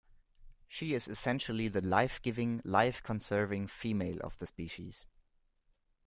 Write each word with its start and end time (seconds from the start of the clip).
She 0.67 0.95
is 0.95 1.07
essentially 1.07 1.67
the 1.67 1.79
life-giving, 1.81 2.63
life-conserving 2.65 3.67
female 3.67 4.17
of 4.21 4.35
the 4.39 4.47
species. 4.47 5.05